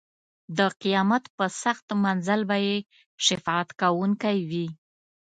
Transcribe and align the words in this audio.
د 0.57 0.59
قیامت 0.81 1.23
په 1.37 1.45
سخت 1.63 1.87
منزل 2.03 2.41
به 2.49 2.57
یې 2.65 2.77
شفاعت 3.25 3.69
کوونکی 3.81 4.37
وي. 4.49 4.67